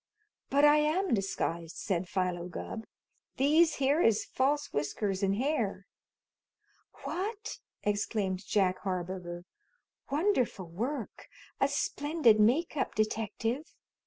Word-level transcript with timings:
"But 0.49 0.65
I 0.65 0.77
am 0.77 1.13
disguised," 1.13 1.75
said 1.75 2.09
Philo 2.09 2.47
Gubb. 2.47 2.85
"These 3.37 3.75
here 3.75 4.01
is 4.01 4.25
false 4.25 4.73
whiskers 4.73 5.21
and 5.21 5.35
hair." 5.35 5.85
"What!" 7.03 7.59
exclaimed 7.83 8.43
Jack 8.43 8.79
Harburger. 8.79 9.45
"Wonderful 10.09 10.67
work! 10.69 11.27
A 11.59 11.67
splendid 11.67 12.39
make 12.39 12.75
up, 12.75 12.95
detective! 12.95 13.75